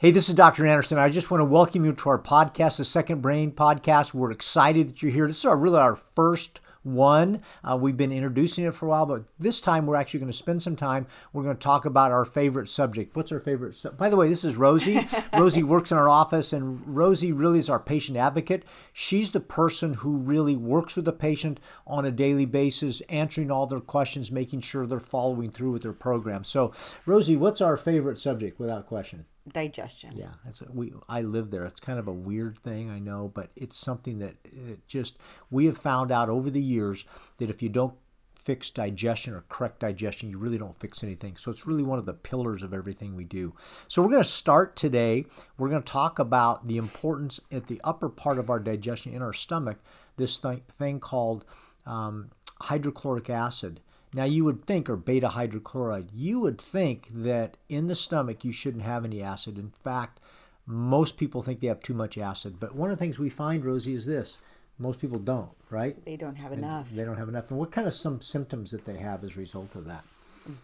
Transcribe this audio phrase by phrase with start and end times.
[0.00, 0.66] Hey, this is Dr.
[0.66, 0.96] Anderson.
[0.96, 4.14] I just want to welcome you to our podcast, the Second Brain Podcast.
[4.14, 5.26] We're excited that you're here.
[5.26, 7.42] This is our, really our first one.
[7.62, 10.38] Uh, we've been introducing it for a while, but this time we're actually going to
[10.38, 11.06] spend some time.
[11.34, 13.14] We're going to talk about our favorite subject.
[13.14, 13.74] What's our favorite?
[13.74, 15.06] Su- By the way, this is Rosie.
[15.38, 18.64] Rosie works in our office, and Rosie really is our patient advocate.
[18.94, 23.66] She's the person who really works with the patient on a daily basis, answering all
[23.66, 26.42] their questions, making sure they're following through with their program.
[26.42, 26.72] So,
[27.04, 29.26] Rosie, what's our favorite subject without question?
[29.52, 30.16] Digestion.
[30.16, 30.92] Yeah, it's we.
[31.08, 31.64] I live there.
[31.64, 35.18] It's kind of a weird thing, I know, but it's something that it just
[35.50, 37.04] we have found out over the years
[37.38, 37.94] that if you don't
[38.34, 41.36] fix digestion or correct digestion, you really don't fix anything.
[41.36, 43.54] So it's really one of the pillars of everything we do.
[43.86, 45.26] So we're going to start today.
[45.58, 49.22] We're going to talk about the importance at the upper part of our digestion in
[49.22, 49.78] our stomach.
[50.16, 51.44] This thing, thing called
[51.86, 52.30] um,
[52.62, 53.80] hydrochloric acid.
[54.12, 58.52] Now, you would think, or beta hydrochloride, you would think that in the stomach you
[58.52, 59.56] shouldn't have any acid.
[59.56, 60.18] In fact,
[60.66, 62.58] most people think they have too much acid.
[62.58, 64.38] But one of the things we find, Rosie, is this
[64.78, 66.02] most people don't, right?
[66.04, 66.88] They don't have enough.
[66.90, 67.50] They don't have enough.
[67.50, 70.04] And what kind of some symptoms that they have as a result of that?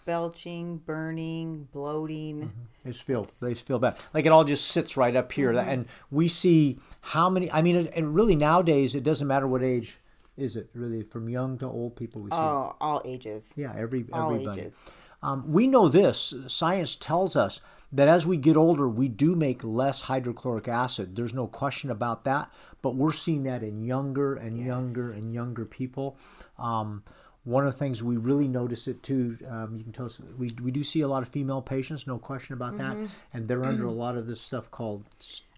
[0.06, 2.37] Belching, burning, bloating.
[2.37, 2.62] Mm-hmm.
[2.83, 3.97] They just feel they just feel bad.
[4.15, 5.69] Like it all just sits right up here, mm-hmm.
[5.69, 7.53] and we see how many.
[7.53, 9.99] I mean, it, and really nowadays it doesn't matter what age
[10.37, 10.70] is it.
[10.75, 12.37] Really, from young to old people, we see.
[12.37, 13.53] Oh, all ages.
[13.56, 14.61] Yeah, every all everybody.
[14.61, 14.75] ages.
[15.23, 16.34] Um, we know this.
[16.47, 17.61] Science tells us
[17.93, 21.17] that as we get older, we do make less hydrochloric acid.
[21.17, 22.51] There's no question about that.
[22.83, 26.19] But we're seeing that in younger and younger and younger people.
[26.59, 27.03] Um,
[27.47, 30.51] one of the things we really notice it too, um, you can tell us, we,
[30.61, 32.95] we do see a lot of female patients, no question about that.
[32.95, 33.07] Mm-hmm.
[33.33, 35.05] And they're under a lot of this stuff called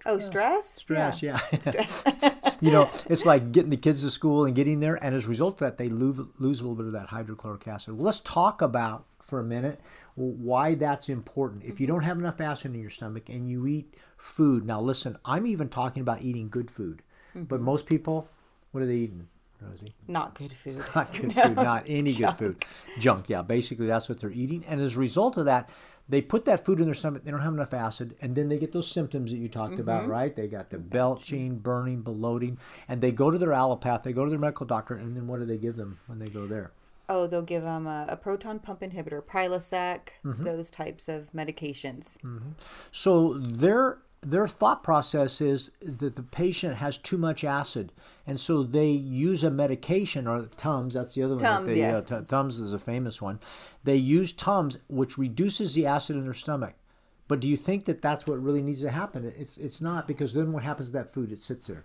[0.05, 0.75] Oh, stress?
[0.75, 1.23] stress.
[1.23, 1.39] Yeah.
[1.61, 2.05] Stress.
[2.61, 5.03] you know, it's like getting the kids to school and getting there.
[5.03, 7.67] And as a result of that, they lose, lose a little bit of that hydrochloric
[7.67, 7.97] acid.
[7.97, 9.81] Well, let's talk about for a minute
[10.15, 11.65] why that's important.
[11.65, 11.97] If you mm-hmm.
[11.97, 15.71] don't have enough acid in your stomach and you eat food, now listen, I'm even
[15.71, 17.03] talking about eating good food.
[17.35, 17.65] But mm-hmm.
[17.65, 18.29] most people,
[18.73, 19.29] what are they eating,
[19.61, 19.95] Rosie?
[20.07, 20.83] Not good food.
[20.95, 22.65] Not good food, not any good food.
[22.99, 23.43] Junk, yeah.
[23.43, 24.65] Basically, that's what they're eating.
[24.67, 25.69] And as a result of that,
[26.09, 28.57] they put that food in their stomach, they don't have enough acid, and then they
[28.57, 30.35] get those symptoms that you talked about, right?
[30.35, 32.57] They got the belching, burning, bloating,
[32.89, 35.39] and they go to their allopath, they go to their medical doctor, and then what
[35.41, 36.71] do they give them when they go there?
[37.11, 40.45] Oh, they'll give them a, a proton pump inhibitor, Prilosec, Mm-hmm.
[40.45, 42.17] those types of medications.
[42.91, 47.93] So their their thought process is, is that the patient has too much acid,
[48.27, 50.95] and so they use a medication or Tums.
[50.95, 51.43] That's the other one.
[51.43, 52.11] that Tums, they, yes.
[52.11, 53.39] uh, Tums is a famous one.
[53.85, 56.75] They use Tums, which reduces the acid in their stomach.
[57.29, 59.33] But do you think that that's what really needs to happen?
[59.39, 61.31] It's it's not because then what happens to that food?
[61.31, 61.85] It sits there,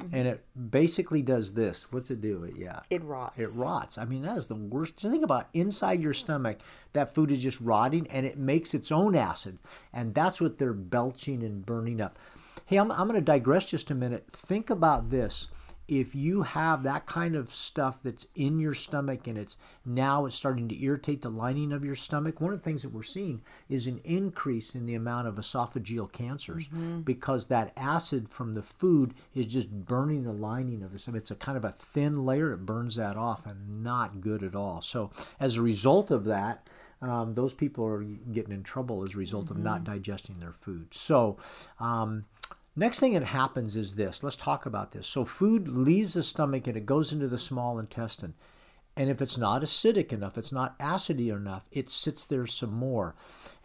[0.00, 0.14] Mm-hmm.
[0.14, 1.86] and it basically does this.
[1.90, 2.44] What's it do?
[2.44, 2.80] It yeah.
[2.90, 3.38] It rots.
[3.38, 3.98] It rots.
[3.98, 4.96] I mean, that is the worst.
[4.98, 6.58] To think about inside your stomach,
[6.92, 9.58] that food is just rotting and it makes its own acid.
[9.92, 12.18] And that's what they're belching and burning up.
[12.66, 14.26] Hey, I'm, I'm going to digress just a minute.
[14.32, 15.48] Think about this.
[15.90, 20.36] If you have that kind of stuff that's in your stomach and it's now it's
[20.36, 23.42] starting to irritate the lining of your stomach, one of the things that we're seeing
[23.68, 26.68] is an increase in the amount of esophageal cancers
[27.04, 31.22] because that acid from the food is just burning the lining of the stomach.
[31.22, 34.54] It's a kind of a thin layer, it burns that off and not good at
[34.54, 34.80] all.
[34.82, 36.68] So, as a result of that,
[37.02, 40.94] um, those people are getting in trouble as a result of not digesting their food.
[40.94, 41.38] So,
[41.80, 42.26] um,
[42.76, 44.22] next thing that happens is this.
[44.22, 45.06] Let's talk about this.
[45.06, 48.34] So, food leaves the stomach and it goes into the small intestine.
[48.96, 53.14] And if it's not acidic enough, it's not acidy enough, it sits there some more.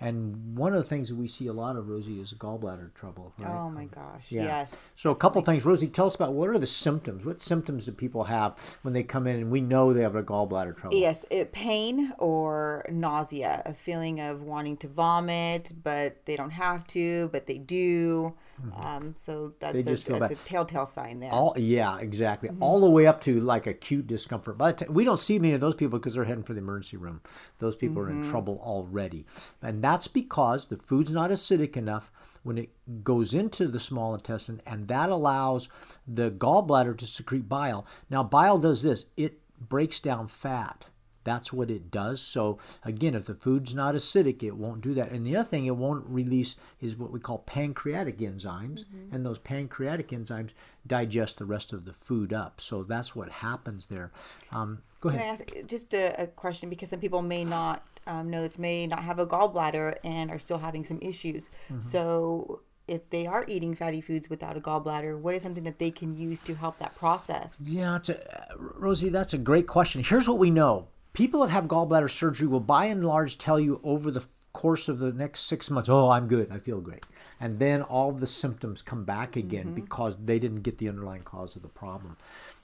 [0.05, 3.33] And one of the things that we see a lot of, Rosie, is gallbladder trouble.
[3.39, 3.49] Right?
[3.49, 4.31] Oh my gosh.
[4.31, 4.43] Yeah.
[4.43, 4.93] Yes.
[4.95, 5.87] So a couple things, Rosie.
[5.87, 7.25] Tell us about what are the symptoms?
[7.25, 10.21] What symptoms do people have when they come in and we know they have a
[10.21, 10.95] gallbladder trouble?
[10.95, 16.85] Yes, it, pain or nausea, a feeling of wanting to vomit, but they don't have
[16.87, 18.35] to, but they do.
[18.77, 20.13] Um, so that's, Mm-hmm.
[20.15, 21.31] A, that's a telltale sign there.
[21.31, 22.47] All yeah, exactly.
[22.49, 22.63] Mm-hmm.
[22.63, 24.57] All the way up to like acute discomfort.
[24.57, 27.21] But we don't see many of those people because they're heading for the emergency room.
[27.59, 28.23] Those people are Mm-hmm.
[28.25, 29.25] in trouble already,
[29.61, 32.11] and that's because the food's not acidic enough
[32.43, 32.69] when it
[33.01, 35.69] goes into the small intestine, and that allows
[36.05, 37.87] the gallbladder to secrete bile.
[38.09, 40.87] Now, bile does this: it breaks down fat.
[41.25, 42.21] That's what it does.
[42.21, 45.11] So again, if the food's not acidic, it won't do that.
[45.11, 49.39] And the other thing it won't release is what we call pancreatic enzymes, and those
[49.39, 50.53] pancreatic enzymes
[50.87, 52.61] digest the rest of the food up.
[52.61, 54.11] So that's what happens there.
[54.53, 55.41] Um, go Can I ahead.
[55.41, 59.03] ask just a, a question because some people may not um, know this, may not
[59.03, 61.49] have a gallbladder and are still having some issues.
[61.71, 61.81] Mm-hmm.
[61.81, 65.89] So, if they are eating fatty foods without a gallbladder, what is something that they
[65.89, 67.57] can use to help that process?
[67.63, 68.19] Yeah, it's a,
[68.55, 70.03] Rosie, that's a great question.
[70.03, 73.79] Here's what we know: people that have gallbladder surgery will, by and large, tell you
[73.83, 77.03] over the course of the next six months, oh, I'm good, I feel great.
[77.41, 79.75] And then all the symptoms come back again Mm-hmm.
[79.75, 82.15] because they didn't get the underlying cause of the problem.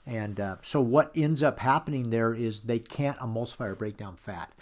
[0.06, 4.16] And uh, so what ends up happening there is they can't emulsify or break down
[4.16, 4.52] fat.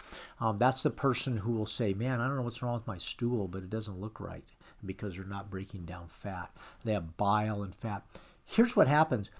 [0.40, 2.98] Um, that's the person who will say, man, I don't know what's wrong with my
[2.98, 4.44] stool, but it doesn't look right
[4.84, 6.50] because they're not breaking down fat.
[6.84, 8.02] They have bile and fat.
[8.44, 9.30] Here's what happens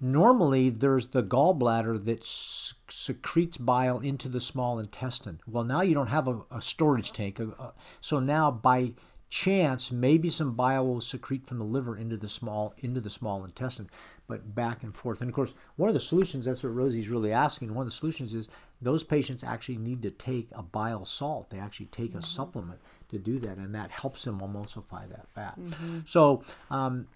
[0.00, 5.40] normally there's the gallbladder that secretes bile into the small intestine.
[5.46, 7.38] Well, now you don't have a, a storage tank.
[7.40, 7.70] uh, uh,
[8.00, 8.94] so now by
[9.30, 13.44] chance maybe some bile will secrete from the liver into the small into the small
[13.44, 13.88] intestine
[14.26, 17.32] but back and forth and of course one of the solutions that's what rosie's really
[17.32, 18.48] asking one of the solutions is
[18.82, 23.20] those patients actually need to take a bile salt they actually take a supplement to
[23.20, 25.56] do that and that helps them emulsify that fat
[26.04, 27.06] so um,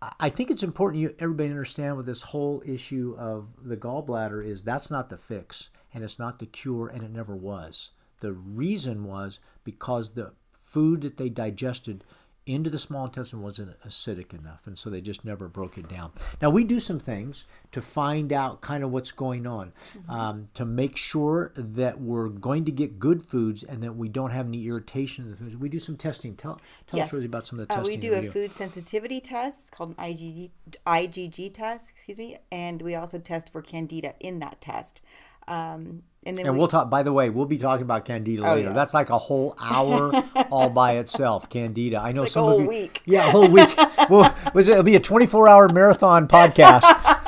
[0.00, 4.62] I think it's important you everybody understand with this whole issue of the gallbladder is
[4.62, 7.90] that's not the fix and it's not the cure and it never was.
[8.20, 12.04] The reason was because the food that they digested
[12.48, 16.10] into the small intestine wasn't acidic enough and so they just never broke it down.
[16.40, 19.72] Now we do some things to find out kind of what's going on
[20.08, 24.30] um, to make sure that we're going to get good foods and that we don't
[24.30, 25.56] have any irritation in the foods.
[25.56, 26.34] We do some testing.
[26.36, 28.00] Tell, tell us really about some of the Uh, testing.
[28.00, 30.50] we do a food sensitivity test called an IgG,
[30.86, 35.00] IgG test, excuse me, and we also test for candida in that test.
[35.48, 36.90] Um, and then And we, we'll talk.
[36.90, 38.52] By the way, we'll be talking about candida later.
[38.52, 38.74] Oh, yes.
[38.74, 40.12] That's like a whole hour
[40.50, 41.48] all by itself.
[41.48, 41.98] Candida.
[42.00, 42.68] I know like some whole of you.
[42.68, 43.02] week.
[43.06, 43.74] Yeah, a whole week.
[44.10, 44.72] well, was it?
[44.72, 46.82] It'll be a twenty-four hour marathon podcast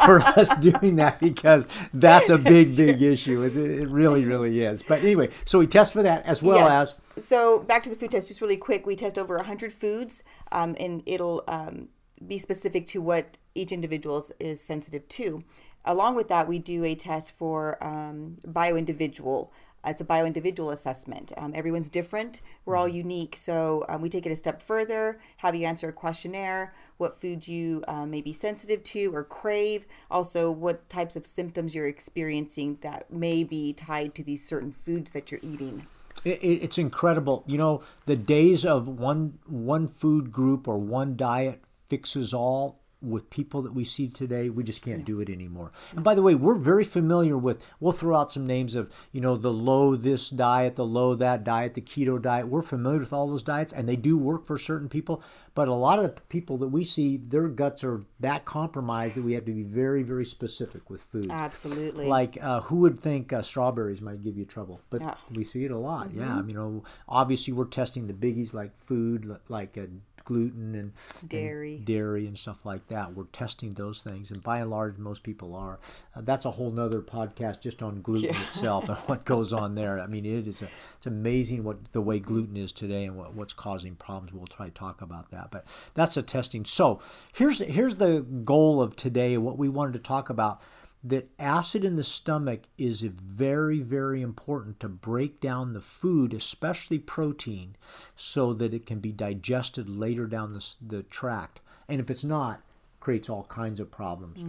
[0.04, 3.42] for us doing that because that's a big, big issue.
[3.44, 4.82] It, it really, really is.
[4.82, 6.94] But anyway, so we test for that as well Yes.
[7.16, 8.86] as So back to the food test, just really quick.
[8.86, 10.22] We test over 100 foods,
[10.52, 11.88] um, and it'll um,
[12.26, 15.42] be specific to what each individual is sensitive to.
[15.84, 19.52] Along with that, we do a test for um, bio-individual.
[19.82, 21.32] Uh, It's a bio-individual assessment.
[21.38, 22.42] Um, everyone's different.
[22.66, 25.18] We're all unique, so um, we take it a step further.
[25.38, 26.74] Have you answer a questionnaire?
[26.98, 29.86] What foods you um, may be sensitive to or crave?
[30.10, 35.12] Also, what types of symptoms you're experiencing that may be tied to these certain foods
[35.12, 35.86] that you're eating.
[36.24, 37.42] It, it, it's incredible.
[37.46, 43.30] You know, the days of one one food group or one diet fixes all with
[43.30, 45.72] people that we see today, we just can't do it anymore.
[45.94, 47.66] And by the way, we're very familiar with.
[47.80, 51.44] We'll throw out some names of you know the low this diet, the low that
[51.44, 52.48] diet, the keto diet.
[52.48, 55.22] We're familiar with all those diets, and they do work for certain people.
[55.54, 59.24] But a lot of the people that we see, their guts are that compromised that
[59.24, 61.26] we have to be very, very specific with food.
[61.30, 62.06] Absolutely.
[62.06, 64.80] Like, uh, who would think uh, strawberries might give you trouble?
[64.90, 65.14] But Yeah.
[65.34, 66.12] we see it a lot.
[66.14, 69.86] Yeah, I mean, you know, obviously we're testing the biggies like food, like uh,
[70.30, 70.92] gluten and
[71.28, 71.74] Dairy.
[71.76, 73.14] and dairy and stuff like that.
[73.16, 75.80] We're testing those things, and by and large, most people are.
[76.14, 79.98] Uh, that's a whole nother podcast just on gluten itself and what goes on there.
[79.98, 83.34] I mean, it is a, it's amazing what the way gluten is today and what,
[83.34, 84.32] what's causing problems.
[84.32, 86.64] We'll try to talk about that, but that's a testing.
[86.64, 87.00] So
[87.32, 89.36] here's here's the goal of today.
[89.36, 90.62] What we wanted to talk about
[91.02, 96.98] that acid in the stomach is very, very important to break down the food, especially
[96.98, 97.76] protein,
[98.14, 101.60] so that it can be digested later down the, the tract.
[101.88, 102.62] And if it's not,
[103.00, 104.44] creates all kinds of problems.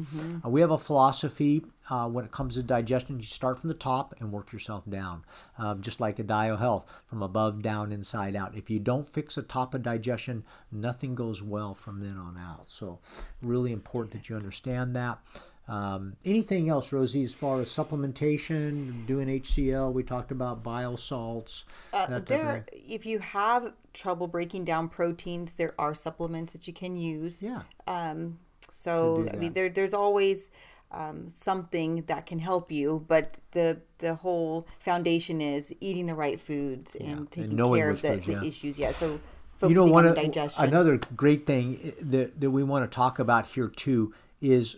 [0.45, 3.17] Uh, we have a philosophy uh, when it comes to digestion.
[3.17, 5.23] You start from the top and work yourself down,
[5.57, 8.55] um, just like a Dio Health, from above down, inside out.
[8.55, 12.69] If you don't fix the top of digestion, nothing goes well from then on out.
[12.69, 12.99] So,
[13.41, 15.19] really important that you understand that.
[15.67, 19.93] Um, anything else, Rosie, as far as supplementation, doing HCl?
[19.93, 21.65] We talked about bile salts.
[21.93, 26.53] Uh, that type of there, if you have trouble breaking down proteins, there are supplements
[26.53, 27.41] that you can use.
[27.41, 27.61] Yeah.
[27.87, 28.39] Um,
[28.71, 30.49] so I mean, there, there's always
[30.91, 36.39] um, something that can help you, but the the whole foundation is eating the right
[36.39, 38.43] foods and taking knowing care of the, foods, the yeah.
[38.43, 38.79] issues.
[38.79, 38.91] Yeah.
[38.91, 39.19] So
[39.61, 40.65] you know one on digestion.
[40.65, 44.77] another great thing that, that we want to talk about here too is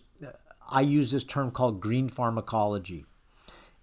[0.74, 3.06] i use this term called green pharmacology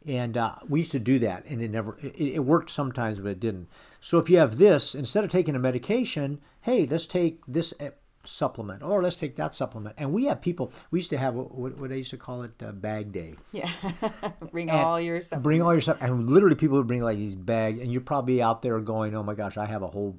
[0.06, 3.28] and uh, we used to do that and it never it, it worked sometimes but
[3.28, 3.68] it didn't
[4.00, 7.90] so if you have this instead of taking a medication hey let's take this uh,
[8.24, 11.78] supplement or let's take that supplement and we have people we used to have what,
[11.78, 13.70] what they used to call it uh, bag day yeah.
[14.52, 15.44] Bring and all your supplements.
[15.44, 18.42] bring all your stuff and literally people would bring like these bags and you're probably
[18.42, 20.18] out there going oh my gosh i have a whole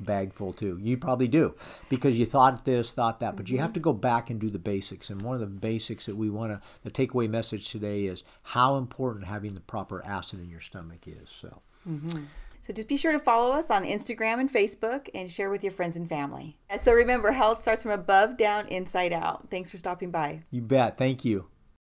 [0.00, 1.54] bag full too you probably do
[1.88, 3.74] because you thought this thought that but you have mm-hmm.
[3.74, 6.52] to go back and do the basics and one of the basics that we want
[6.52, 11.06] to the takeaway message today is how important having the proper acid in your stomach
[11.06, 12.24] is so mm-hmm.
[12.66, 15.72] So just be sure to follow us on Instagram and Facebook and share with your
[15.72, 16.58] friends and family.
[16.68, 19.48] And so remember, health starts from above, down, inside out.
[19.50, 20.42] Thanks for stopping by.
[20.50, 21.46] you bet thank you